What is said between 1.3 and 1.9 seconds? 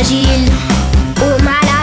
ma la